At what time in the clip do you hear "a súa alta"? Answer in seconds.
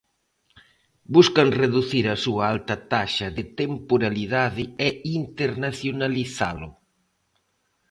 2.09-2.75